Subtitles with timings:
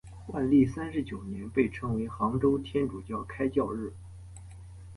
[0.29, 3.93] 万历三十九年被称为杭州天主教开教日。